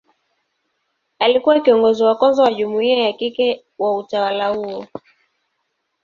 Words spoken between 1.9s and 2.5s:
wa kwanza